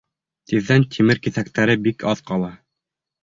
[0.51, 2.49] Тиҙҙән тимер киҫәктәре бик аҙ ҡала.